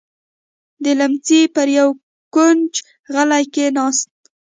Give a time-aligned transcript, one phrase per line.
[0.83, 1.93] د ليمڅي پر يوه
[2.35, 2.71] کونج
[3.13, 4.09] غلې کېناسته.